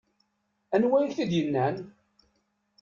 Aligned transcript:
Anwa 0.75 0.97
i 1.01 1.05
ak-t-id-yennan? 1.05 1.75